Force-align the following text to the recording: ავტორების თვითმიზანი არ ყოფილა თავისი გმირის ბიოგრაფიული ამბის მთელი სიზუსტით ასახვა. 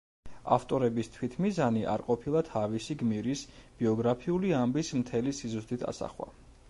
ავტორების 0.53 1.09
თვითმიზანი 1.17 1.83
არ 1.91 2.03
ყოფილა 2.07 2.43
თავისი 2.47 2.97
გმირის 3.03 3.43
ბიოგრაფიული 3.83 4.55
ამბის 4.63 4.91
მთელი 5.03 5.35
სიზუსტით 5.43 5.87
ასახვა. 5.93 6.33